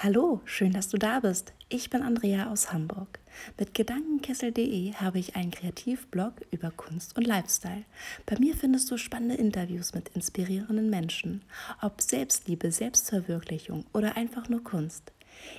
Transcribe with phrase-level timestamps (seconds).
[0.00, 1.52] Hallo, schön, dass du da bist.
[1.68, 3.18] Ich bin Andrea aus Hamburg.
[3.58, 7.84] Mit Gedankenkessel.de habe ich einen Kreativblog über Kunst und Lifestyle.
[8.24, 11.42] Bei mir findest du spannende Interviews mit inspirierenden Menschen,
[11.82, 15.10] ob Selbstliebe, Selbstverwirklichung oder einfach nur Kunst.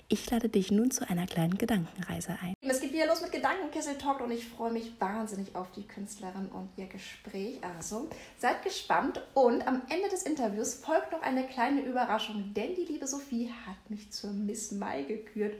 [0.07, 2.53] Ich lade dich nun zu einer kleinen Gedankenreise ein.
[2.99, 6.87] Wieder los mit Gedankenkessel Talk und ich freue mich wahnsinnig auf die Künstlerin und ihr
[6.87, 7.63] Gespräch.
[7.63, 12.83] Also seid gespannt und am Ende des Interviews folgt noch eine kleine Überraschung, denn die
[12.83, 15.55] liebe Sophie hat mich zur Miss Mai gekürt.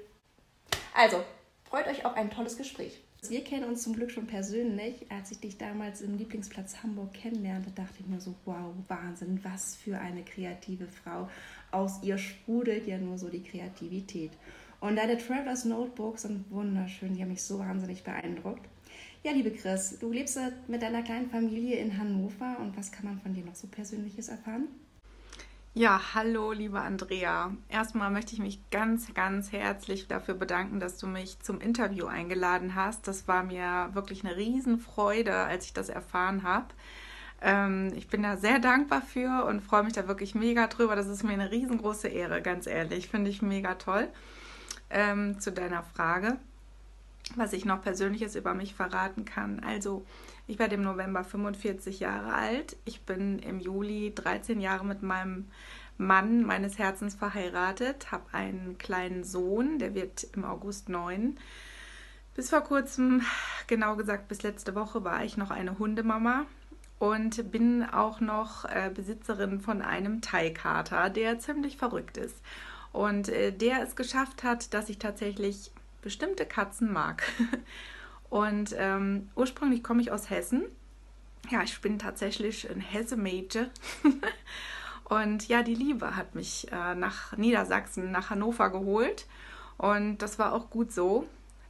[0.94, 1.24] Also,
[1.64, 3.00] freut euch auf ein tolles Gespräch.
[3.30, 5.10] Wir kennen uns zum Glück schon persönlich.
[5.10, 9.78] Als ich dich damals im Lieblingsplatz Hamburg kennenlernte, dachte ich mir so, wow, Wahnsinn, was
[9.78, 11.30] für eine kreative Frau
[11.72, 14.32] aus ihr sprudelt ja nur so die Kreativität.
[14.80, 18.66] Und deine Travelers Notebooks sind wunderschön, die haben mich so wahnsinnig beeindruckt.
[19.24, 23.20] Ja, liebe Chris, du lebst mit deiner kleinen Familie in Hannover und was kann man
[23.20, 24.70] von dir noch so Persönliches erfahren?
[25.74, 27.52] Ja, hallo, liebe Andrea.
[27.68, 32.76] Erstmal möchte ich mich ganz, ganz herzlich dafür bedanken, dass du mich zum Interview eingeladen
[32.76, 33.08] hast.
[33.08, 36.68] Das war mir wirklich eine Riesenfreude, als ich das erfahren habe.
[37.42, 40.96] Ähm, ich bin da sehr dankbar für und freue mich da wirklich mega drüber.
[40.96, 43.08] Das ist mir eine riesengroße Ehre, ganz ehrlich.
[43.10, 44.08] Finde ich mega toll.
[44.90, 46.38] Ähm, zu deiner Frage,
[47.36, 49.60] was ich noch Persönliches über mich verraten kann.
[49.60, 50.06] Also,
[50.48, 52.76] ich werde im November 45 Jahre alt.
[52.86, 55.46] Ich bin im Juli 13 Jahre mit meinem
[56.00, 61.38] Mann meines Herzens verheiratet, habe einen kleinen Sohn, der wird im August 9.
[62.36, 63.22] Bis vor kurzem,
[63.68, 66.46] genau gesagt bis letzte Woche, war ich noch eine Hundemama
[67.00, 72.38] und bin auch noch äh, Besitzerin von einem Thai-Kater, der ziemlich verrückt ist.
[72.92, 75.72] Und äh, der es geschafft hat, dass ich tatsächlich
[76.02, 77.24] bestimmte Katzen mag.
[78.30, 80.64] und ähm, ursprünglich komme ich aus Hessen.
[81.50, 83.70] Ja, ich bin tatsächlich ein Hesse-Mädchen.
[85.06, 89.26] und ja, die Liebe hat mich äh, nach Niedersachsen, nach Hannover geholt.
[89.78, 91.28] Und das war auch gut so.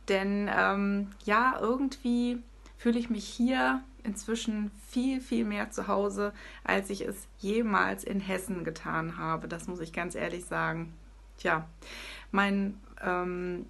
[0.09, 2.41] Denn ähm, ja, irgendwie
[2.77, 8.19] fühle ich mich hier inzwischen viel, viel mehr zu Hause, als ich es jemals in
[8.19, 9.47] Hessen getan habe.
[9.47, 10.93] Das muss ich ganz ehrlich sagen.
[11.39, 11.67] Tja,
[12.31, 13.65] mein ähm,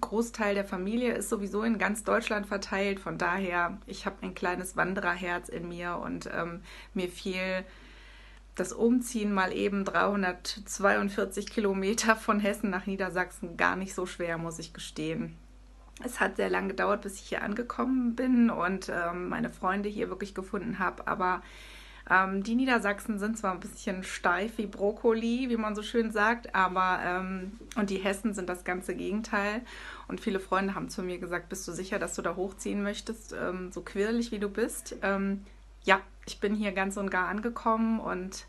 [0.00, 2.98] Großteil der Familie ist sowieso in ganz Deutschland verteilt.
[2.98, 7.64] Von daher, ich habe ein kleines Wandererherz in mir und ähm, mir fiel
[8.56, 14.58] das Umziehen mal eben 342 Kilometer von Hessen nach Niedersachsen gar nicht so schwer, muss
[14.58, 15.36] ich gestehen.
[16.02, 20.08] Es hat sehr lange gedauert, bis ich hier angekommen bin und ähm, meine Freunde hier
[20.08, 21.06] wirklich gefunden habe.
[21.06, 21.42] Aber
[22.10, 26.54] ähm, die Niedersachsen sind zwar ein bisschen steif wie Brokkoli, wie man so schön sagt,
[26.54, 29.62] aber ähm, und die Hessen sind das ganze Gegenteil.
[30.06, 33.32] Und viele Freunde haben zu mir gesagt: Bist du sicher, dass du da hochziehen möchtest,
[33.32, 34.96] ähm, so quirlig wie du bist?
[35.02, 35.44] Ähm,
[35.84, 38.46] ja, ich bin hier ganz und gar angekommen und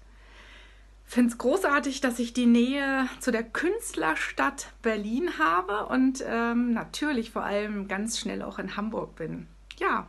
[1.05, 7.31] finde es großartig, dass ich die Nähe zu der Künstlerstadt Berlin habe und ähm, natürlich
[7.31, 9.47] vor allem ganz schnell auch in Hamburg bin.
[9.77, 10.07] Ja,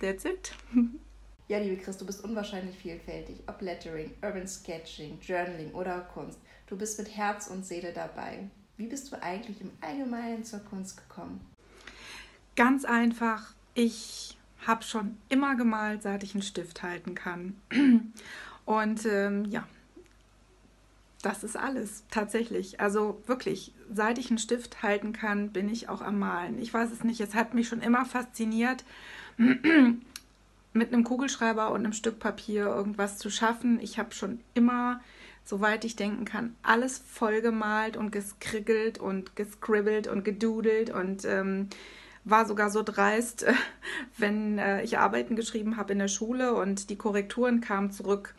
[0.00, 0.54] that's it.
[1.46, 3.36] Ja, liebe Chris, du bist unwahrscheinlich vielfältig.
[3.46, 6.38] Ob Lettering, Urban Sketching, Journaling oder Kunst.
[6.66, 8.48] Du bist mit Herz und Seele dabei.
[8.78, 11.42] Wie bist du eigentlich im Allgemeinen zur Kunst gekommen?
[12.56, 13.52] Ganz einfach.
[13.74, 17.60] Ich habe schon immer gemalt, seit ich einen Stift halten kann.
[18.64, 19.68] Und ähm, ja,
[21.20, 22.80] das ist alles, tatsächlich.
[22.80, 26.58] Also wirklich, seit ich einen Stift halten kann, bin ich auch am Malen.
[26.58, 28.84] Ich weiß es nicht, es hat mich schon immer fasziniert,
[30.74, 33.80] mit einem Kugelschreiber und einem Stück Papier irgendwas zu schaffen.
[33.80, 35.00] Ich habe schon immer,
[35.44, 41.68] soweit ich denken kann, alles vollgemalt und geskriggelt und gescribbelt und gedudelt und ähm,
[42.24, 43.46] war sogar so dreist,
[44.18, 48.34] wenn äh, ich Arbeiten geschrieben habe in der Schule und die Korrekturen kamen zurück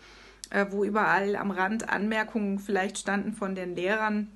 [0.50, 4.32] äh, wo überall am Rand Anmerkungen vielleicht standen von den Lehrern.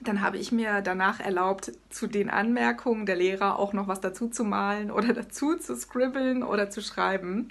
[0.00, 4.28] Dann habe ich mir danach erlaubt, zu den Anmerkungen der Lehrer auch noch was dazu
[4.28, 7.48] zu malen oder dazu zu scribbeln oder zu schreiben.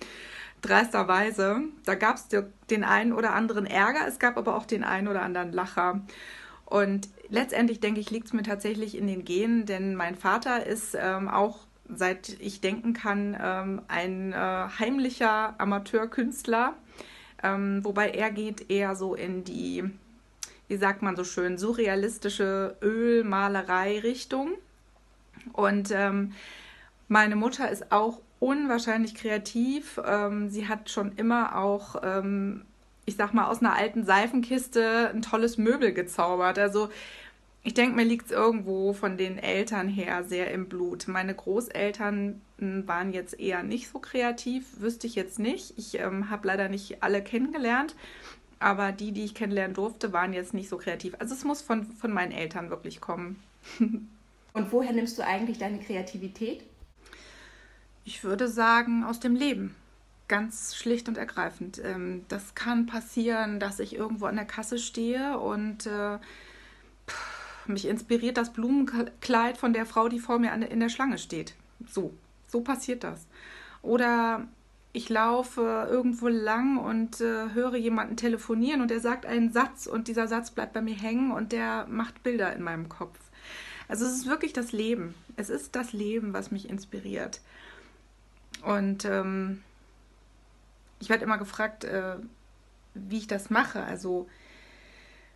[0.62, 1.62] Dreisterweise.
[1.86, 2.28] Da gab es
[2.70, 6.02] den einen oder anderen Ärger, es gab aber auch den einen oder anderen Lacher.
[6.66, 10.98] Und letztendlich denke ich, liegt es mir tatsächlich in den Genen, denn mein Vater ist
[11.00, 16.74] ähm, auch seit ich denken kann, ähm, ein äh, heimlicher Amateurkünstler.
[17.44, 19.84] Ähm, wobei er geht eher so in die,
[20.68, 24.54] wie sagt man so schön, surrealistische Ölmalerei-Richtung.
[25.54, 26.34] Und ähm,
[27.08, 30.00] meine Mutter ist auch unwahrscheinlich kreativ.
[30.06, 32.66] Ähm, sie hat schon immer auch, ähm,
[33.06, 36.58] ich sag mal, aus einer alten Seifenkiste ein tolles Möbel gezaubert.
[36.58, 36.90] Also
[37.64, 41.08] ich denke, mir liegt es irgendwo von den Eltern her sehr im Blut.
[41.08, 45.74] Meine Großeltern hm, waren jetzt eher nicht so kreativ, wüsste ich jetzt nicht.
[45.78, 47.96] Ich ähm, habe leider nicht alle kennengelernt.
[48.60, 51.16] Aber die, die ich kennenlernen durfte, waren jetzt nicht so kreativ.
[51.20, 53.42] Also es muss von, von meinen Eltern wirklich kommen.
[53.80, 56.64] Und woher nimmst du eigentlich deine Kreativität?
[58.06, 59.76] Ich würde sagen, aus dem Leben.
[60.28, 61.80] Ganz schlicht und ergreifend.
[61.84, 66.18] Ähm, das kann passieren, dass ich irgendwo an der Kasse stehe und äh,
[67.68, 71.54] mich inspiriert das Blumenkleid von der Frau, die vor mir in der Schlange steht.
[71.88, 72.14] So,
[72.48, 73.28] so passiert das.
[73.82, 74.48] Oder
[74.96, 80.08] ich laufe irgendwo lang und äh, höre jemanden telefonieren und der sagt einen Satz und
[80.08, 83.20] dieser Satz bleibt bei mir hängen und der macht Bilder in meinem Kopf.
[83.88, 85.14] Also es ist wirklich das Leben.
[85.36, 87.42] Es ist das Leben, was mich inspiriert.
[88.64, 89.62] Und ähm,
[91.00, 92.16] ich werde immer gefragt, äh,
[92.94, 93.84] wie ich das mache.
[93.84, 94.28] Also,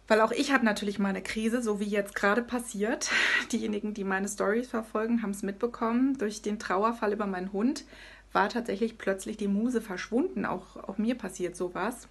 [0.08, 3.12] weil auch ich habe natürlich mal eine Krise, so wie jetzt gerade passiert.
[3.52, 6.18] Diejenigen, die meine Stories verfolgen, haben es mitbekommen.
[6.18, 7.84] Durch den Trauerfall über meinen Hund
[8.32, 10.46] war tatsächlich plötzlich die Muse verschwunden.
[10.46, 12.08] Auch, auch mir passiert sowas.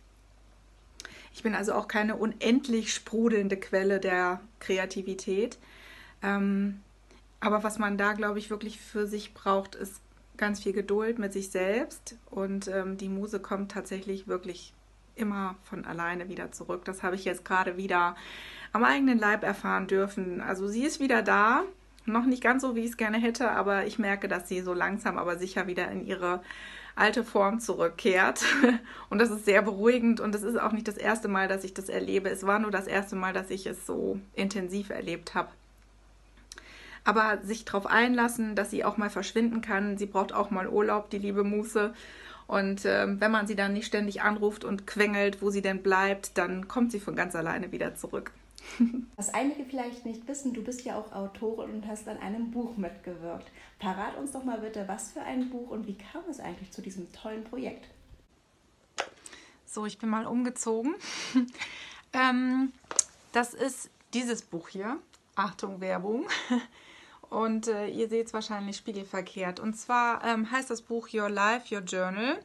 [1.32, 5.58] Ich bin also auch keine unendlich sprudelnde Quelle der Kreativität.
[6.22, 6.80] Ähm,
[7.40, 10.00] aber was man da, glaube ich, wirklich für sich braucht, ist
[10.36, 12.16] ganz viel Geduld mit sich selbst.
[12.26, 14.72] Und ähm, die Muse kommt tatsächlich wirklich
[15.14, 16.84] immer von alleine wieder zurück.
[16.84, 18.16] Das habe ich jetzt gerade wieder
[18.72, 20.40] am eigenen Leib erfahren dürfen.
[20.40, 21.64] Also sie ist wieder da,
[22.08, 24.74] noch nicht ganz so, wie ich es gerne hätte, aber ich merke, dass sie so
[24.74, 26.40] langsam, aber sicher wieder in ihre
[26.98, 28.44] alte Form zurückkehrt.
[29.10, 31.72] Und das ist sehr beruhigend und es ist auch nicht das erste Mal, dass ich
[31.72, 32.28] das erlebe.
[32.28, 35.48] Es war nur das erste Mal, dass ich es so intensiv erlebt habe.
[37.04, 39.96] Aber sich darauf einlassen, dass sie auch mal verschwinden kann.
[39.96, 41.94] Sie braucht auch mal Urlaub, die liebe Muße.
[42.48, 46.36] Und äh, wenn man sie dann nicht ständig anruft und quengelt, wo sie denn bleibt,
[46.36, 48.32] dann kommt sie von ganz alleine wieder zurück.
[49.16, 52.76] Was einige vielleicht nicht wissen, du bist ja auch Autorin und hast an einem Buch
[52.76, 53.50] mitgewirkt.
[53.78, 56.82] Verrat uns doch mal bitte, was für ein Buch und wie kam es eigentlich zu
[56.82, 57.88] diesem tollen Projekt?
[59.66, 60.94] So, ich bin mal umgezogen.
[62.12, 62.72] ähm,
[63.32, 64.98] das ist dieses Buch hier.
[65.36, 66.26] Achtung, Werbung.
[67.30, 69.60] Und äh, ihr seht es wahrscheinlich spiegelverkehrt.
[69.60, 72.38] Und zwar ähm, heißt das Buch Your Life, Your Journal.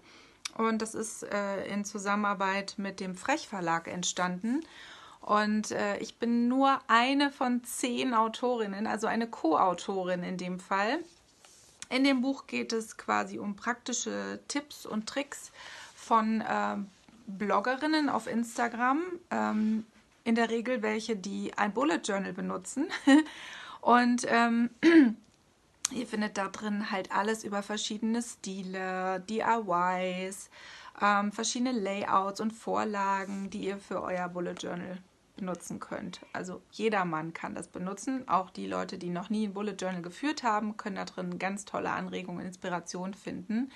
[0.58, 4.62] Und das ist äh, in Zusammenarbeit mit dem Frech Verlag entstanden.
[5.24, 11.00] Und äh, ich bin nur eine von zehn Autorinnen, also eine Co-Autorin in dem Fall.
[11.90, 15.52] In dem Buch geht es quasi um praktische Tipps und Tricks
[15.96, 16.76] von äh,
[17.28, 19.02] Bloggerinnen auf Instagram.
[19.32, 19.86] Ähm,
[20.26, 22.88] in der Regel welche, die ein Bullet Journal benutzen.
[23.82, 24.72] und ähm,
[25.92, 30.50] ihr findet da drin halt alles über verschiedene Stile, DIYs,
[31.02, 34.98] ähm, verschiedene Layouts und Vorlagen, die ihr für euer Bullet Journal
[35.36, 36.22] benutzen könnt.
[36.34, 38.28] Also jedermann kann das benutzen.
[38.28, 41.66] Auch die Leute, die noch nie ein Bullet Journal geführt haben, können da drin ganz
[41.66, 43.72] tolle Anregungen und Inspiration finden.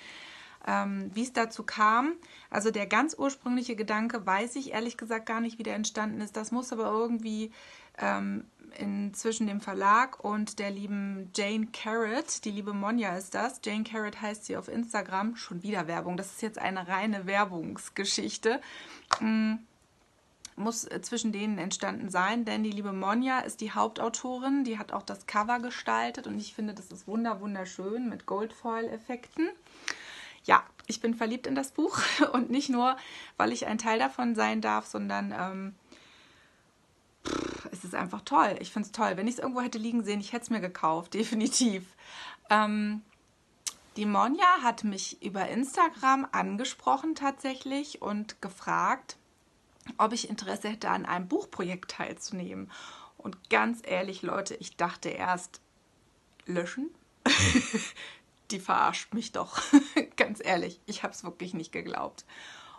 [0.66, 2.14] Ähm, wie es dazu kam,
[2.50, 6.36] also der ganz ursprüngliche Gedanke, weiß ich ehrlich gesagt gar nicht, wie der entstanden ist.
[6.36, 7.52] Das muss aber irgendwie
[7.96, 8.44] ähm,
[9.12, 13.60] zwischen dem Verlag und der lieben Jane Carrot, die liebe Monja ist das.
[13.64, 15.36] Jane Carrot heißt sie auf Instagram.
[15.36, 16.16] Schon wieder Werbung.
[16.16, 18.60] Das ist jetzt eine reine Werbungsgeschichte.
[19.20, 19.60] Mhm
[20.58, 24.92] muss äh, zwischen denen entstanden sein, denn die liebe Monja ist die Hauptautorin, die hat
[24.92, 29.48] auch das Cover gestaltet und ich finde, das ist wunder wunderschön mit Goldfoil-Effekten.
[30.44, 32.00] Ja, ich bin verliebt in das Buch
[32.32, 32.96] und nicht nur,
[33.36, 35.74] weil ich ein Teil davon sein darf, sondern ähm,
[37.26, 38.56] pff, es ist einfach toll.
[38.60, 39.12] Ich finde es toll.
[39.16, 41.84] Wenn ich es irgendwo hätte liegen sehen, ich hätte es mir gekauft, definitiv.
[42.50, 43.02] Ähm,
[43.96, 49.16] die Monja hat mich über Instagram angesprochen tatsächlich und gefragt,
[49.96, 52.70] ob ich Interesse hätte, an einem Buchprojekt teilzunehmen.
[53.16, 55.60] Und ganz ehrlich, Leute, ich dachte erst,
[56.46, 56.90] löschen?
[58.50, 59.60] Die verarscht mich doch.
[60.16, 62.24] ganz ehrlich, ich habe es wirklich nicht geglaubt.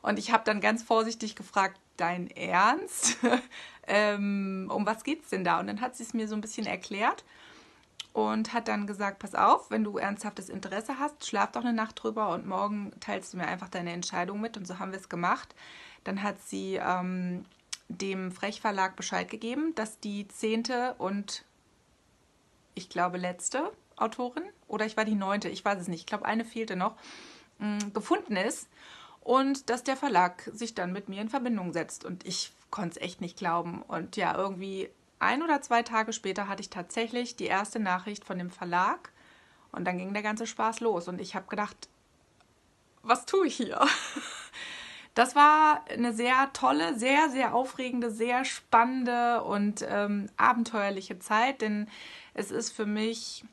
[0.01, 3.17] Und ich habe dann ganz vorsichtig gefragt, dein Ernst?
[3.87, 5.59] ähm, um was geht es denn da?
[5.59, 7.25] Und dann hat sie es mir so ein bisschen erklärt
[8.27, 12.01] und hat dann gesagt, pass auf, wenn du ernsthaftes Interesse hast, schlaf doch eine Nacht
[12.01, 14.57] drüber und morgen teilst du mir einfach deine Entscheidung mit.
[14.57, 15.55] Und so haben wir es gemacht.
[16.03, 17.45] Dann hat sie ähm,
[17.87, 21.45] dem Frech-Verlag Bescheid gegeben, dass die zehnte und
[22.75, 26.25] ich glaube letzte Autorin oder ich war die neunte, ich weiß es nicht, ich glaube
[26.25, 26.95] eine fehlte noch,
[27.57, 28.69] mh, mm, gefunden ist
[29.21, 32.05] und dass der Verlag sich dann mit mir in Verbindung setzt.
[32.05, 33.81] Und ich konnte es echt nicht glauben.
[33.83, 38.37] Und ja, irgendwie ein oder zwei Tage später hatte ich tatsächlich die erste Nachricht von
[38.37, 39.11] dem Verlag
[39.71, 41.07] und dann ging der ganze Spaß los.
[41.07, 41.89] Und ich habe gedacht,
[43.03, 43.79] was tue ich hier?
[45.15, 51.89] Das war eine sehr tolle, sehr, sehr aufregende, sehr spannende und ähm, abenteuerliche Zeit, denn
[52.35, 53.43] es ist für mich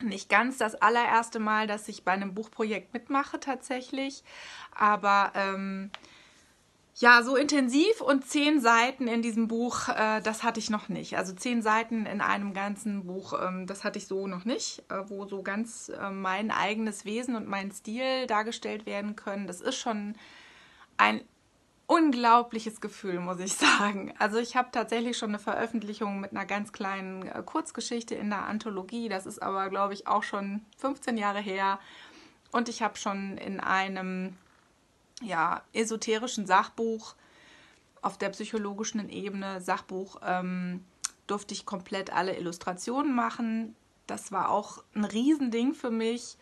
[0.00, 4.22] nicht ganz das allererste Mal, dass ich bei einem Buchprojekt mitmache tatsächlich,
[4.76, 5.90] aber ähm,
[6.96, 11.16] Ja, so intensiv und zehn Seiten in diesem Buch, äh, das hatte ich noch nicht.
[11.16, 15.02] Also zehn Seiten in einem ganzen Buch, ähm, das hatte ich so noch nicht, äh,
[15.08, 19.46] wo so ganz äh, mein eigenes Wesen und mein Stil dargestellt werden können.
[19.46, 20.16] Das ist schon
[20.98, 21.22] ein
[21.86, 24.12] unglaubliches Gefühl, muss ich sagen.
[24.18, 28.46] Also ich habe tatsächlich schon eine Veröffentlichung mit einer ganz kleinen äh, Kurzgeschichte in der
[28.46, 29.08] Anthologie.
[29.08, 31.78] Das ist aber, glaube ich, auch schon 15 Jahre her.
[32.50, 34.36] Und ich habe schon in einem
[35.24, 37.14] ja, esoterischen Sachbuch
[38.02, 40.84] auf der psychologischen Ebene, Sachbuch, ähm,
[41.26, 43.76] durfte ich komplett alle Illustrationen machen.
[44.06, 46.36] Das war auch ein Riesending für mich.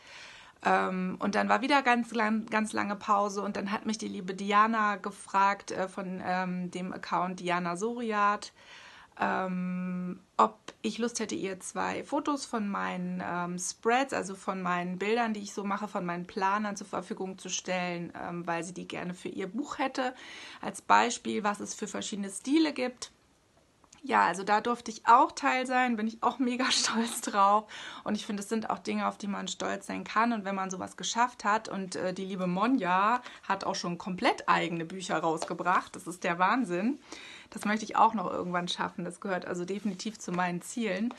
[0.65, 4.09] Ähm, und dann war wieder ganz, lang, ganz lange Pause und dann hat mich die
[4.09, 8.53] liebe Diana gefragt äh, von ähm, dem Account Diana Soriat,
[9.21, 14.99] ähm, ob ich Lust hätte, ihr zwei Fotos von meinen ähm, Spreads, also von meinen
[14.99, 18.73] Bildern, die ich so mache, von meinen Planern zur Verfügung zu stellen, ähm, weil sie
[18.73, 20.15] die gerne für ihr Buch hätte.
[20.62, 23.12] Als Beispiel, was es für verschiedene Stile gibt.
[24.03, 27.71] Ja, also da durfte ich auch Teil sein, bin ich auch mega stolz drauf.
[28.05, 30.33] Und ich finde, es sind auch Dinge, auf die man stolz sein kann.
[30.33, 34.49] Und wenn man sowas geschafft hat, und äh, die liebe Monja hat auch schon komplett
[34.49, 36.99] eigene Bücher rausgebracht, das ist der Wahnsinn.
[37.50, 39.04] Das möchte ich auch noch irgendwann schaffen.
[39.04, 41.12] Das gehört also definitiv zu meinen Zielen.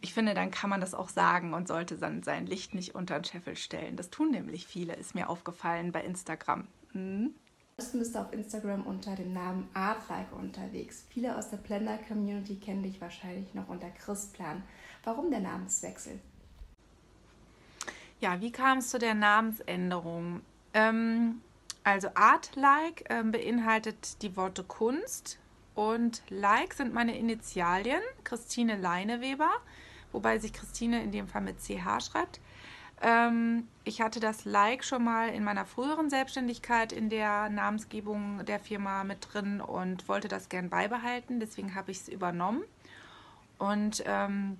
[0.00, 3.18] Ich finde, dann kann man das auch sagen und sollte dann sein Licht nicht unter
[3.18, 3.96] den Scheffel stellen.
[3.96, 6.66] Das tun nämlich viele, ist mir aufgefallen bei Instagram.
[6.92, 7.34] Mhm.
[7.76, 11.04] Du bist auf Instagram unter dem Namen Artlike unterwegs.
[11.08, 14.62] Viele aus der Blender-Community kennen dich wahrscheinlich noch unter Christplan.
[15.02, 16.20] Warum der Namenswechsel?
[18.20, 20.42] Ja, wie kam es zu der Namensänderung?
[20.72, 21.40] Ähm,
[21.82, 25.38] also Artlike äh, beinhaltet die Worte Kunst,
[25.74, 29.50] und Like sind meine Initialien, Christine Leineweber,
[30.12, 32.40] wobei sich Christine in dem Fall mit CH schreibt.
[33.02, 38.60] Ähm, ich hatte das Like schon mal in meiner früheren Selbstständigkeit in der Namensgebung der
[38.60, 42.62] Firma mit drin und wollte das gern beibehalten, deswegen habe ich es übernommen.
[43.58, 44.58] Und ähm,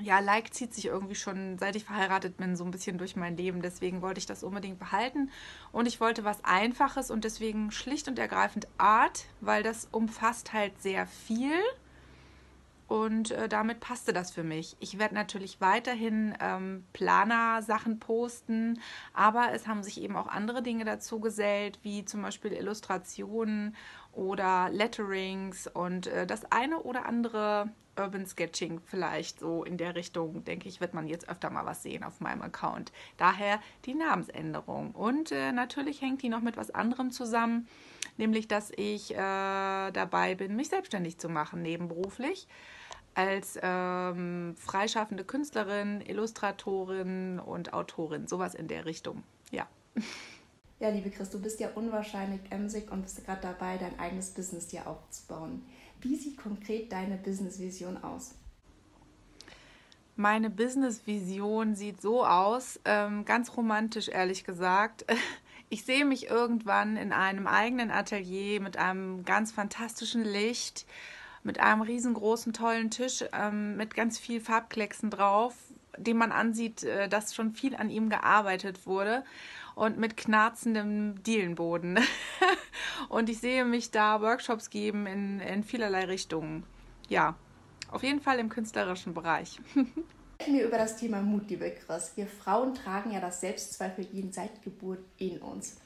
[0.00, 3.36] ja, Like zieht sich irgendwie schon, seit ich verheiratet bin, so ein bisschen durch mein
[3.36, 3.60] Leben.
[3.60, 5.30] Deswegen wollte ich das unbedingt behalten.
[5.70, 10.80] Und ich wollte was Einfaches und deswegen schlicht und ergreifend Art, weil das umfasst halt
[10.80, 11.60] sehr viel.
[12.88, 14.76] Und äh, damit passte das für mich.
[14.78, 18.80] Ich werde natürlich weiterhin ähm, Planer-Sachen posten,
[19.14, 23.74] aber es haben sich eben auch andere Dinge dazu gesellt, wie zum Beispiel Illustrationen
[24.12, 30.44] oder Letterings und äh, das eine oder andere Urban Sketching vielleicht so in der Richtung,
[30.44, 32.92] denke ich, wird man jetzt öfter mal was sehen auf meinem Account.
[33.16, 34.92] Daher die Namensänderung.
[34.92, 37.68] Und äh, natürlich hängt die noch mit was anderem zusammen,
[38.16, 42.48] nämlich dass ich äh, dabei bin, mich selbstständig zu machen, nebenberuflich.
[43.14, 49.22] Als ähm, freischaffende Künstlerin, Illustratorin und Autorin, sowas in der Richtung.
[49.50, 49.66] Ja.
[50.82, 54.66] Ja, liebe Chris, du bist ja unwahrscheinlich emsig und bist gerade dabei, dein eigenes Business
[54.66, 55.64] dir aufzubauen.
[56.00, 58.34] Wie sieht konkret deine Business-Vision aus?
[60.16, 65.06] Meine Business-Vision sieht so aus, ähm, ganz romantisch ehrlich gesagt.
[65.68, 70.84] Ich sehe mich irgendwann in einem eigenen Atelier mit einem ganz fantastischen Licht,
[71.44, 75.54] mit einem riesengroßen, tollen Tisch, ähm, mit ganz viel Farbklecksen drauf,
[75.96, 79.24] dem man ansieht, äh, dass schon viel an ihm gearbeitet wurde
[79.74, 81.98] und mit knarzendem Dielenboden.
[83.08, 86.64] und ich sehe mich da Workshops geben in, in vielerlei Richtungen.
[87.08, 87.36] Ja,
[87.90, 89.60] auf jeden Fall im künstlerischen Bereich.
[90.46, 92.12] Wir über das Thema Mut, liebe Chris.
[92.16, 95.76] Wir Frauen tragen ja das Selbstzweifel-Gen seit Geburt in uns.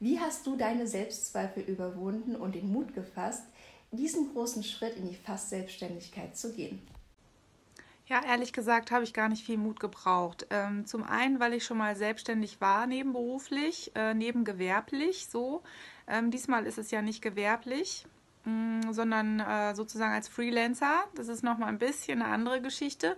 [0.00, 3.44] Wie hast du deine Selbstzweifel überwunden und den Mut gefasst,
[3.92, 6.80] diesen großen Schritt in die Fast-Selbstständigkeit zu gehen?
[8.10, 10.44] Ja, ehrlich gesagt habe ich gar nicht viel Mut gebraucht.
[10.50, 15.62] Ähm, zum einen, weil ich schon mal selbstständig war, nebenberuflich, äh, nebengewerblich so.
[16.08, 18.06] Ähm, diesmal ist es ja nicht gewerblich,
[18.46, 18.50] mh,
[18.88, 21.04] mm, sondern äh, sozusagen als Freelancer.
[21.14, 23.16] Das ist nochmal ein bisschen eine andere Geschichte.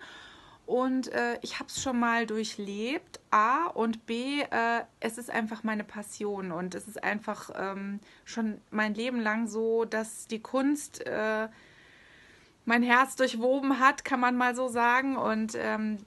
[0.66, 5.62] Und äh, ich habe es schon mal durchlebt, A und B, äh, es ist einfach
[5.64, 11.06] meine Passion und es ist einfach ähm, schon mein Leben lang so, dass die Kunst
[11.06, 11.48] äh,
[12.64, 15.16] mein Herz durchwoben hat, kann man mal so sagen.
[15.16, 15.98] Und ähm,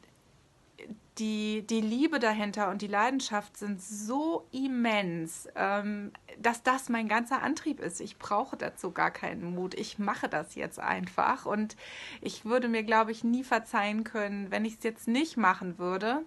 [1.17, 7.41] die, die Liebe dahinter und die Leidenschaft sind so immens, ähm, dass das mein ganzer
[7.41, 8.01] Antrieb ist.
[8.01, 9.73] Ich brauche dazu gar keinen Mut.
[9.75, 11.45] Ich mache das jetzt einfach.
[11.45, 11.77] Und
[12.21, 16.21] ich würde mir, glaube ich, nie verzeihen können, wenn ich es jetzt nicht machen würde.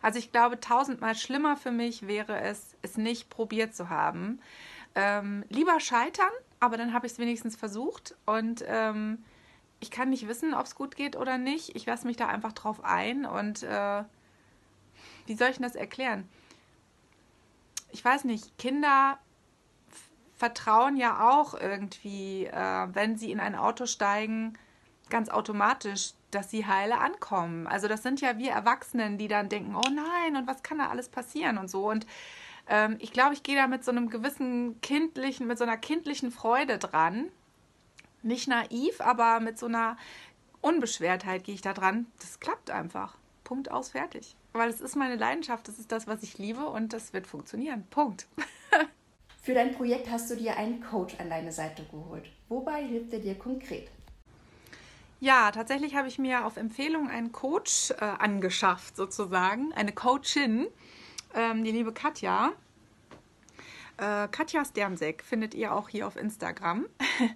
[0.00, 4.40] Also ich glaube, tausendmal schlimmer für mich wäre es, es nicht probiert zu haben.
[4.94, 6.30] Ähm, lieber scheitern,
[6.62, 9.24] aber dann habe ich es wenigstens versucht und ähm,
[9.80, 11.74] ich kann nicht wissen, ob es gut geht oder nicht.
[11.74, 14.04] Ich lasse mich da einfach drauf ein und äh,
[15.26, 16.28] wie soll ich denn das erklären?
[17.90, 19.18] Ich weiß nicht, Kinder
[20.36, 24.56] vertrauen ja auch irgendwie, äh, wenn sie in ein Auto steigen,
[25.10, 27.66] ganz automatisch, dass sie heile ankommen.
[27.66, 30.90] Also das sind ja wir Erwachsenen, die dann denken, oh nein, und was kann da
[30.90, 31.90] alles passieren und so.
[31.90, 32.06] Und
[32.68, 36.30] ähm, ich glaube, ich gehe da mit so einem gewissen kindlichen, mit so einer kindlichen
[36.30, 37.30] Freude dran.
[38.22, 39.96] Nicht naiv, aber mit so einer
[40.60, 42.06] Unbeschwertheit gehe ich da dran.
[42.20, 43.16] Das klappt einfach.
[43.44, 44.36] Punkt aus, fertig.
[44.52, 47.84] Weil es ist meine Leidenschaft, das ist das, was ich liebe und das wird funktionieren.
[47.90, 48.26] Punkt.
[49.42, 52.30] Für dein Projekt hast du dir einen Coach an deine Seite geholt.
[52.48, 53.90] Wobei hilft er dir konkret?
[55.18, 60.66] Ja, tatsächlich habe ich mir auf Empfehlung einen Coach äh, angeschafft, sozusagen, eine Coachin,
[61.34, 62.52] ähm, die liebe Katja.
[63.96, 66.86] Äh, Katja Sternseck findet ihr auch hier auf Instagram.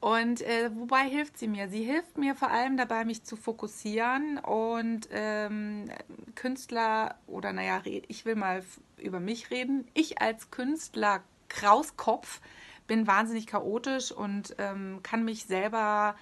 [0.00, 1.70] Und äh, wobei hilft sie mir?
[1.70, 5.86] Sie hilft mir vor allem dabei, mich zu fokussieren und ähm,
[6.34, 8.62] Künstler oder naja, ich will mal
[8.98, 9.88] über mich reden.
[9.94, 12.42] Ich als Künstler Krauskopf
[12.86, 16.16] bin wahnsinnig chaotisch und ähm, kann mich selber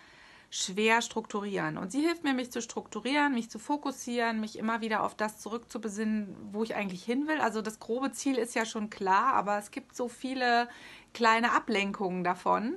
[0.55, 1.79] schwer strukturieren.
[1.79, 5.41] Und sie hilft mir, mich zu strukturieren, mich zu fokussieren, mich immer wieder auf das
[5.41, 7.41] zurückzubesinnen, wo ich eigentlich hin will.
[7.41, 10.69] Also das grobe Ziel ist ja schon klar, aber es gibt so viele
[11.15, 12.77] kleine Ablenkungen davon.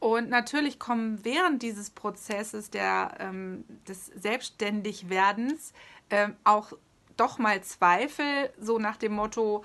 [0.00, 5.72] Und natürlich kommen während dieses Prozesses der, ähm, des Selbstständigwerdens
[6.10, 6.74] ähm, auch
[7.16, 9.64] doch mal Zweifel, so nach dem Motto,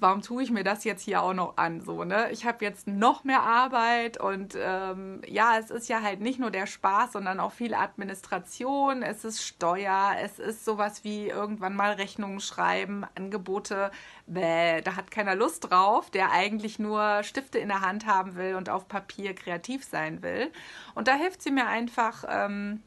[0.00, 1.80] warum tue ich mir das jetzt hier auch noch an?
[1.80, 2.30] So, ne?
[2.32, 6.50] Ich habe jetzt noch mehr Arbeit und ähm, ja, es ist ja halt nicht nur
[6.50, 11.92] der Spaß, sondern auch viel Administration, es ist Steuer, es ist sowas wie irgendwann mal
[11.92, 13.90] Rechnungen schreiben, Angebote,
[14.26, 18.56] bäh, da hat keiner Lust drauf, der eigentlich nur Stifte in der Hand haben will
[18.56, 20.50] und auf Papier kreativ sein will.
[20.94, 22.82] Und da hilft sie mir einfach, ähm,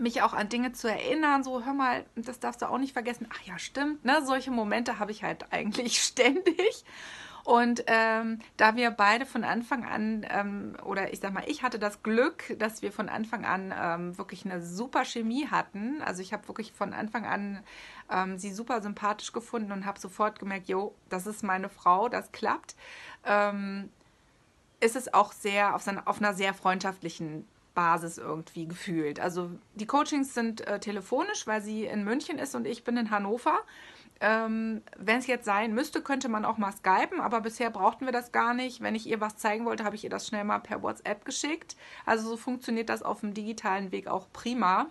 [0.00, 3.28] mich auch an Dinge zu erinnern, so hör mal, das darfst du auch nicht vergessen.
[3.32, 4.22] Ach ja, stimmt, ne?
[4.24, 6.84] Solche Momente habe ich halt eigentlich ständig.
[7.44, 11.78] Und ähm, da wir beide von Anfang an, ähm, oder ich sag mal, ich hatte
[11.78, 16.02] das Glück, dass wir von Anfang an ähm, wirklich eine super Chemie hatten.
[16.02, 17.60] Also ich habe wirklich von Anfang an
[18.10, 22.30] ähm, sie super sympathisch gefunden und habe sofort gemerkt, jo, das ist meine Frau, das
[22.32, 22.76] klappt.
[23.24, 23.90] Ähm,
[24.80, 29.20] ist es auch sehr auf, seine, auf einer sehr freundschaftlichen Basis irgendwie gefühlt.
[29.20, 33.10] Also die Coachings sind äh, telefonisch, weil sie in München ist und ich bin in
[33.10, 33.58] Hannover.
[34.20, 38.12] Ähm, Wenn es jetzt sein müsste, könnte man auch mal skypen, aber bisher brauchten wir
[38.12, 38.82] das gar nicht.
[38.82, 41.76] Wenn ich ihr was zeigen wollte, habe ich ihr das schnell mal per WhatsApp geschickt.
[42.04, 44.90] Also so funktioniert das auf dem digitalen Weg auch prima.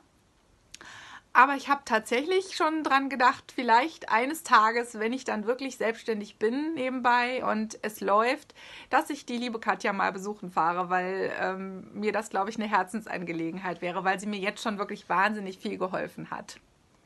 [1.31, 6.37] Aber ich habe tatsächlich schon dran gedacht, vielleicht eines Tages, wenn ich dann wirklich selbstständig
[6.37, 8.55] bin nebenbei und es läuft,
[8.89, 12.67] dass ich die liebe Katja mal besuchen fahre, weil ähm, mir das, glaube ich, eine
[12.67, 16.59] Herzensangelegenheit wäre, weil sie mir jetzt schon wirklich wahnsinnig viel geholfen hat.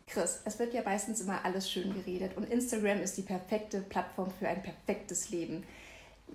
[0.07, 4.31] Chris, es wird ja meistens immer alles schön geredet und Instagram ist die perfekte Plattform
[4.31, 5.65] für ein perfektes Leben.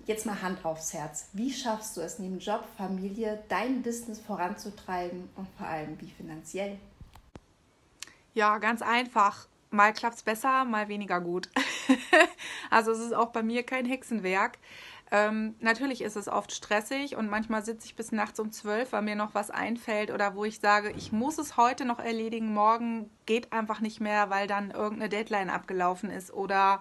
[0.05, 1.29] Jetzt mal Hand aufs Herz.
[1.33, 6.77] Wie schaffst du es neben Job, Familie, dein Business voranzutreiben und vor allem wie finanziell?
[8.33, 9.47] Ja, ganz einfach.
[9.71, 11.49] Mal klappt es besser, mal weniger gut.
[12.71, 14.57] also es ist auch bei mir kein Hexenwerk.
[15.11, 19.01] Ähm, natürlich ist es oft stressig und manchmal sitze ich bis nachts um zwölf, weil
[19.01, 23.09] mir noch was einfällt oder wo ich sage, ich muss es heute noch erledigen, morgen
[23.25, 26.79] geht einfach nicht mehr, weil dann irgendeine Deadline abgelaufen ist oder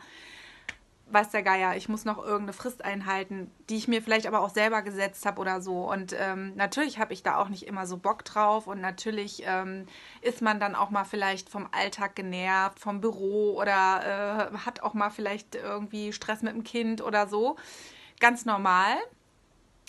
[1.10, 4.50] weiß der Geier, ich muss noch irgendeine Frist einhalten, die ich mir vielleicht aber auch
[4.50, 5.90] selber gesetzt habe oder so.
[5.90, 9.86] Und ähm, natürlich habe ich da auch nicht immer so Bock drauf und natürlich ähm,
[10.20, 14.94] ist man dann auch mal vielleicht vom Alltag genervt, vom Büro oder äh, hat auch
[14.94, 17.56] mal vielleicht irgendwie Stress mit dem Kind oder so.
[18.20, 18.96] Ganz normal.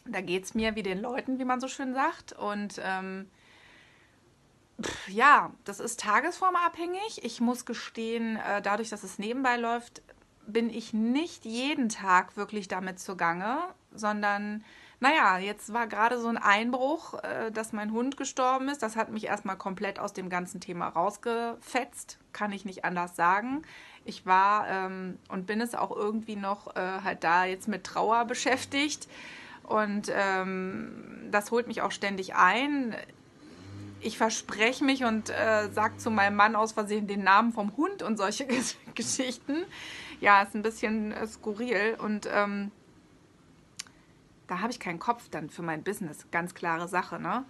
[0.06, 2.34] Da geht es mir wie den Leuten, wie man so schön sagt.
[2.34, 3.30] Und ähm,
[5.08, 7.24] ja, das ist tagesformabhängig.
[7.24, 10.02] Ich muss gestehen, äh, dadurch, dass es nebenbei läuft,
[10.52, 13.60] bin ich nicht jeden Tag wirklich damit zugange,
[13.94, 14.64] sondern
[15.02, 18.84] naja, jetzt war gerade so ein Einbruch, äh, dass mein Hund gestorben ist.
[18.84, 23.62] Das hat mich erstmal komplett aus dem ganzen Thema rausgefetzt, kann ich nicht anders sagen.
[24.04, 28.26] Ich war ähm, und bin es auch irgendwie noch äh, halt da jetzt mit Trauer
[28.26, 29.08] beschäftigt.
[29.64, 32.94] Und ähm, das holt mich auch ständig ein.
[34.02, 38.04] Ich verspreche mich und äh, sage zu meinem Mann aus Versehen den Namen vom Hund
[38.04, 38.48] und solche
[38.96, 39.64] Geschichten
[40.20, 42.72] ja, ist ein bisschen äh, skurril und ähm,
[44.48, 46.26] da habe ich keinen Kopf dann für mein Business.
[46.32, 47.46] Ganz klare Sache, ne?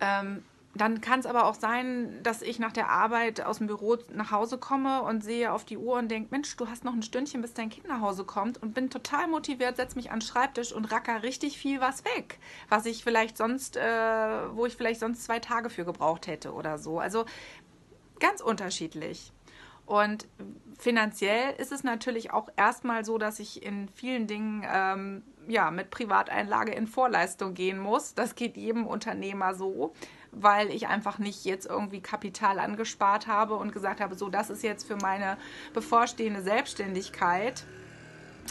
[0.00, 0.42] Ähm,
[0.74, 4.30] dann kann es aber auch sein, dass ich nach der Arbeit aus dem Büro nach
[4.30, 7.42] Hause komme und sehe auf die Uhr und denke, Mensch, du hast noch ein Stündchen,
[7.42, 10.72] bis dein Kind nach Hause kommt und bin total motiviert, setze mich an den Schreibtisch
[10.72, 13.82] und racker richtig viel was weg, was ich vielleicht sonst, äh,
[14.54, 17.00] wo ich vielleicht sonst zwei Tage für gebraucht hätte oder so.
[17.00, 17.24] Also
[18.20, 19.32] ganz unterschiedlich.
[19.90, 20.28] Und
[20.78, 25.90] finanziell ist es natürlich auch erstmal so, dass ich in vielen Dingen ähm, ja, mit
[25.90, 28.14] Privateinlage in Vorleistung gehen muss.
[28.14, 29.92] Das geht jedem Unternehmer so,
[30.30, 34.62] weil ich einfach nicht jetzt irgendwie Kapital angespart habe und gesagt habe, so, das ist
[34.62, 35.36] jetzt für meine
[35.74, 37.64] bevorstehende Selbstständigkeit,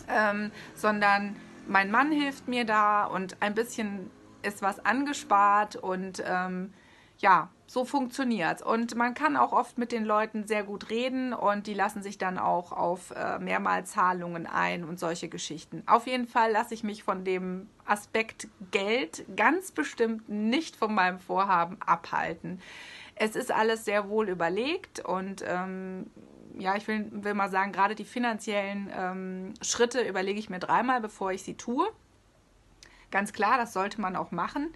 [0.10, 1.38] ähm, sondern
[1.70, 6.74] mein Mann hilft mir da und ein bisschen ist was angespart und ähm,
[7.20, 11.68] ja, so funktioniert Und man kann auch oft mit den Leuten sehr gut reden und
[11.68, 15.84] die lassen sich dann auch auf äh, Mehrmalzahlungen ein und solche Geschichten.
[15.86, 21.20] Auf jeden Fall lasse ich mich von dem Aspekt Geld ganz bestimmt nicht von meinem
[21.20, 22.60] Vorhaben abhalten.
[23.14, 26.10] Es ist alles sehr wohl überlegt und ähm,
[26.58, 31.02] ja, ich will, will, mal sagen, gerade die finanziellen ähm, Schritte überlege ich mir dreimal,
[31.02, 31.88] bevor ich sie tue.
[33.12, 34.74] Ganz klar, das sollte man auch machen.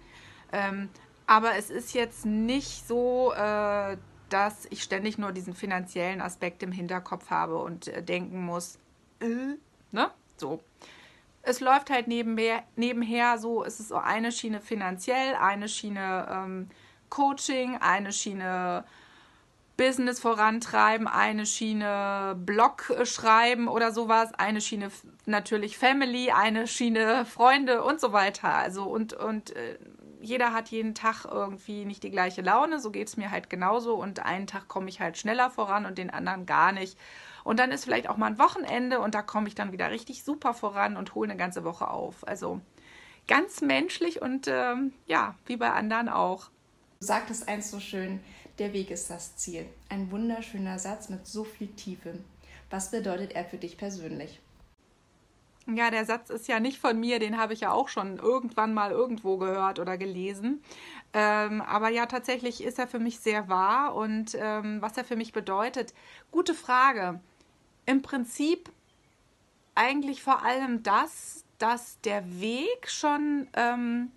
[0.52, 0.88] Ähm,
[1.26, 3.96] aber es ist jetzt nicht so, äh,
[4.28, 8.78] dass ich ständig nur diesen finanziellen Aspekt im Hinterkopf habe und äh, denken muss,
[9.20, 9.56] äh,
[9.92, 10.10] ne?
[10.36, 10.60] So.
[11.42, 16.68] Es läuft halt nebenher, nebenher so, es ist so eine Schiene finanziell, eine Schiene ähm,
[17.10, 18.84] Coaching, eine Schiene
[19.76, 24.90] Business vorantreiben, eine Schiene Blog schreiben oder sowas, eine Schiene
[25.26, 28.54] natürlich Family, eine Schiene Freunde und so weiter.
[28.54, 29.78] Also und, und äh,
[30.24, 33.94] jeder hat jeden Tag irgendwie nicht die gleiche Laune, so geht es mir halt genauso
[33.94, 36.98] und einen Tag komme ich halt schneller voran und den anderen gar nicht.
[37.44, 40.24] Und dann ist vielleicht auch mal ein Wochenende und da komme ich dann wieder richtig
[40.24, 42.26] super voran und hole eine ganze Woche auf.
[42.26, 42.60] Also
[43.28, 46.50] ganz menschlich und ähm, ja, wie bei anderen auch.
[47.00, 48.20] Du sagtest eins so schön,
[48.58, 49.66] der Weg ist das Ziel.
[49.90, 52.18] Ein wunderschöner Satz mit so viel Tiefe.
[52.70, 54.40] Was bedeutet er für dich persönlich?
[55.66, 58.74] Ja, der Satz ist ja nicht von mir, den habe ich ja auch schon irgendwann
[58.74, 60.62] mal irgendwo gehört oder gelesen.
[61.14, 65.16] Ähm, aber ja, tatsächlich ist er für mich sehr wahr und ähm, was er für
[65.16, 65.94] mich bedeutet,
[66.30, 67.20] gute Frage.
[67.86, 68.70] Im Prinzip
[69.74, 74.12] eigentlich vor allem das, dass der Weg schon ähm,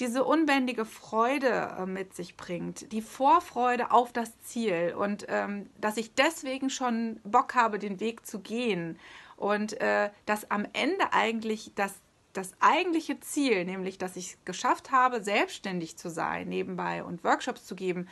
[0.00, 5.96] diese unbändige Freude äh, mit sich bringt, die Vorfreude auf das Ziel und ähm, dass
[5.96, 8.98] ich deswegen schon Bock habe, den Weg zu gehen
[9.38, 11.94] und äh, dass am Ende eigentlich das,
[12.32, 17.64] das eigentliche Ziel, nämlich dass ich es geschafft habe, selbstständig zu sein nebenbei und Workshops
[17.64, 18.08] zu geben,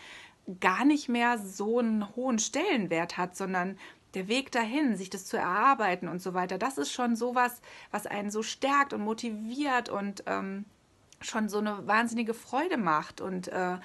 [0.61, 3.77] gar nicht mehr so einen hohen Stellenwert hat, sondern
[4.15, 7.61] der Weg dahin, sich das zu erarbeiten und so weiter, das ist schon sowas,
[7.91, 10.65] was einen so stärkt und motiviert und ähm,
[11.21, 13.21] schon so eine wahnsinnige Freude macht.
[13.21, 13.77] Und äh,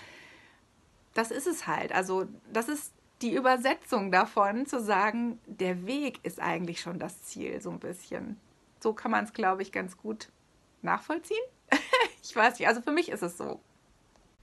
[1.15, 1.91] das ist es halt.
[1.91, 7.61] Also, das ist die Übersetzung davon, zu sagen, der Weg ist eigentlich schon das Ziel,
[7.61, 8.37] so ein bisschen.
[8.79, 10.29] So kann man es, glaube ich, ganz gut
[10.81, 11.43] nachvollziehen.
[12.23, 13.59] ich weiß nicht, also für mich ist es so.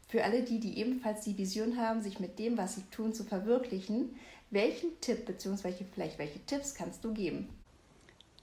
[0.08, 3.24] Für alle die, die ebenfalls die Vision haben, sich mit dem, was sie tun, zu
[3.24, 4.16] verwirklichen,
[4.50, 5.84] welchen Tipp bzw.
[5.92, 7.48] vielleicht welche Tipps kannst du geben?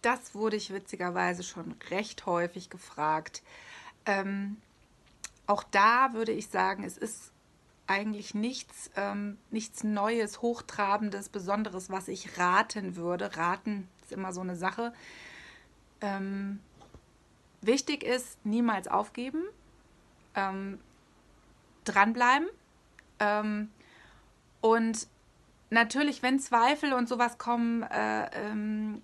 [0.02, 3.42] Das wurde ich witzigerweise schon recht häufig gefragt.
[4.06, 4.58] Ähm,
[5.48, 7.32] auch da würde ich sagen, es ist
[7.88, 13.36] eigentlich nichts, ähm, nichts Neues, Hochtrabendes, Besonderes, was ich raten würde.
[13.38, 14.94] Raten ist immer so eine Sache.
[16.02, 16.60] Ähm,
[17.62, 19.44] wichtig ist, niemals aufgeben,
[20.36, 20.80] ähm,
[21.84, 22.48] dranbleiben
[23.20, 23.70] ähm,
[24.62, 25.08] und
[25.70, 29.02] natürlich, wenn Zweifel und sowas kommen, äh, ähm,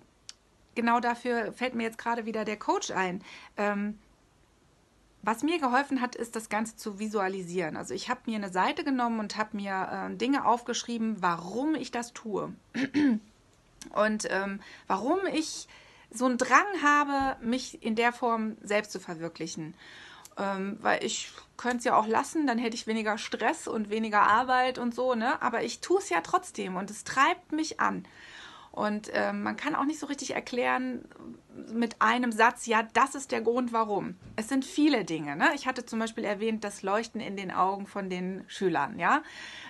[0.74, 3.22] genau dafür fällt mir jetzt gerade wieder der Coach ein.
[5.22, 7.76] Was mir geholfen hat, ist das Ganze zu visualisieren.
[7.76, 11.92] Also ich habe mir eine Seite genommen und habe mir äh, Dinge aufgeschrieben, warum ich
[11.92, 12.52] das tue.
[13.94, 15.68] und ähm, warum ich
[16.10, 19.74] so einen Drang habe, mich in der Form selbst zu verwirklichen.
[20.36, 24.22] Ähm, weil ich könnte es ja auch lassen, dann hätte ich weniger Stress und weniger
[24.22, 25.40] Arbeit und so, ne?
[25.40, 28.06] Aber ich tue es ja trotzdem und es treibt mich an.
[28.72, 31.04] Und äh, man kann auch nicht so richtig erklären
[31.72, 34.16] mit einem Satz, ja, das ist der Grund, warum.
[34.36, 35.36] Es sind viele Dinge.
[35.36, 35.50] Ne?
[35.54, 39.22] Ich hatte zum Beispiel erwähnt, das Leuchten in den Augen von den Schülern, ja.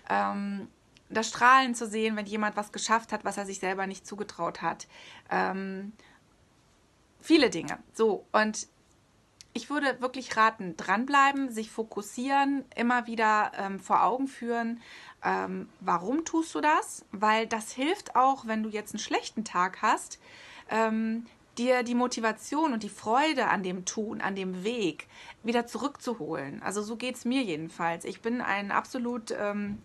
[0.09, 0.69] Ähm,
[1.11, 4.63] das Strahlen zu sehen, wenn jemand was geschafft hat, was er sich selber nicht zugetraut
[4.63, 4.87] hat.
[5.31, 5.93] Ähm,
[7.21, 7.79] viele Dinge.
[7.93, 8.69] So, und
[9.55, 14.81] ich würde wirklich raten, dranbleiben, sich fokussieren, immer wieder ähm, vor Augen führen,
[15.25, 17.05] ähm, warum tust du das?
[17.13, 20.19] Weil das hilft auch, wenn du jetzt einen schlechten Tag hast,
[20.71, 21.27] ähm,
[21.59, 25.07] dir die Motivation und die Freude an dem Tun, an dem Weg
[25.43, 26.63] wieder zurückzuholen.
[26.63, 28.05] Also so geht es mir jedenfalls.
[28.05, 29.83] Ich bin ein absolut ähm,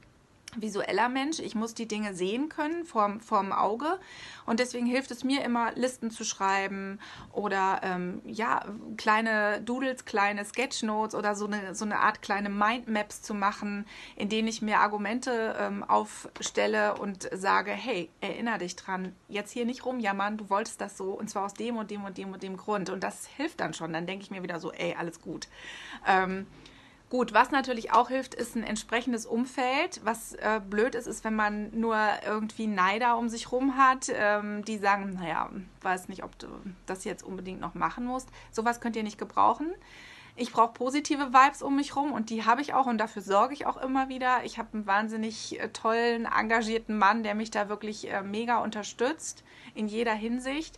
[0.62, 1.40] visueller Mensch.
[1.40, 4.00] Ich muss die Dinge sehen können vorm, vorm Auge.
[4.46, 7.00] Und deswegen hilft es mir immer, Listen zu schreiben
[7.32, 8.66] oder ähm, ja,
[8.98, 14.30] kleine Doodles, kleine Sketchnotes oder so eine, so eine Art kleine Mindmaps zu machen, in
[14.30, 19.86] denen ich mir Argumente ähm, aufstelle und sage, hey, erinnere dich dran, jetzt hier nicht
[19.86, 22.58] rumjammern, du wolltest das so und zwar aus dem und dem und dem und dem
[22.58, 22.90] Grund.
[22.90, 23.94] Und das hilft dann schon.
[23.94, 25.48] Dann denke ich mir wieder so, ey, alles gut.
[26.08, 26.48] Ähm,
[27.10, 30.02] Gut, was natürlich auch hilft, ist ein entsprechendes Umfeld.
[30.04, 34.66] Was äh, blöd ist, ist, wenn man nur irgendwie Neider um sich rum hat, ähm,
[34.66, 35.50] die sagen, naja,
[35.82, 36.48] weiß nicht, ob du
[36.86, 38.28] das jetzt unbedingt noch machen musst.
[38.52, 39.74] Sowas könnt ihr nicht gebrauchen.
[40.36, 43.54] Ich brauche positive Vibes um mich rum und die habe ich auch und dafür sorge
[43.54, 44.44] ich auch immer wieder.
[44.44, 49.46] Ich habe einen wahnsinnig äh, tollen, engagierten Mann, der mich da wirklich äh, mega unterstützt
[49.74, 50.78] in jeder Hinsicht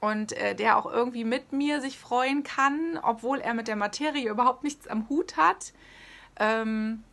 [0.00, 4.28] und äh, der auch irgendwie mit mir sich freuen kann, obwohl er mit der Materie
[4.28, 5.72] überhaupt nichts am Hut hat.
[6.38, 7.04] Ähm,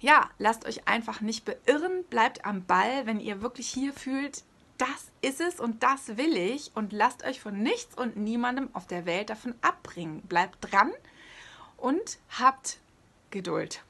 [0.00, 4.42] ja, lasst euch einfach nicht beirren, bleibt am Ball, wenn ihr wirklich hier fühlt,
[4.78, 8.86] das ist es und das will ich und lasst euch von nichts und niemandem auf
[8.86, 10.22] der Welt davon abbringen.
[10.22, 10.90] Bleibt dran
[11.76, 12.78] und habt
[13.30, 13.82] Geduld.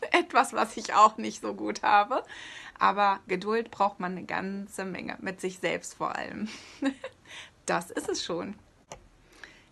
[0.12, 2.22] Etwas, was ich auch nicht so gut habe.
[2.78, 6.48] Aber Geduld braucht man eine ganze Menge, mit sich selbst vor allem.
[7.66, 8.54] das ist es schon.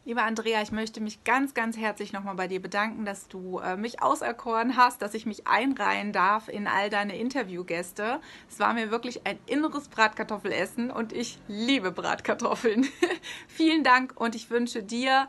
[0.08, 3.76] Lieber Andrea, ich möchte mich ganz, ganz herzlich nochmal bei dir bedanken, dass du äh,
[3.76, 8.18] mich auserkoren hast, dass ich mich einreihen darf in all deine Interviewgäste.
[8.48, 12.88] Es war mir wirklich ein inneres Bratkartoffelessen und ich liebe Bratkartoffeln.
[13.48, 15.28] Vielen Dank und ich wünsche dir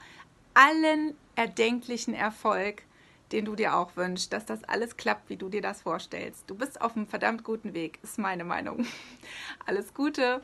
[0.54, 2.84] allen erdenklichen Erfolg,
[3.32, 6.44] den du dir auch wünschst, dass das alles klappt, wie du dir das vorstellst.
[6.48, 8.86] Du bist auf einem verdammt guten Weg, ist meine Meinung.
[9.66, 10.42] Alles Gute.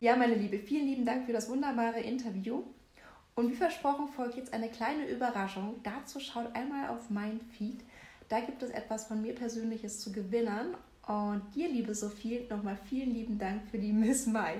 [0.00, 2.62] Ja, meine Liebe, vielen lieben Dank für das wunderbare Interview.
[3.34, 5.76] Und wie versprochen folgt jetzt eine kleine Überraschung.
[5.82, 7.80] Dazu schaut einmal auf mein Feed.
[8.28, 10.76] Da gibt es etwas von mir Persönliches zu gewinnen.
[11.06, 14.56] Und dir, liebe Sophie, nochmal vielen lieben Dank für die Miss Mai.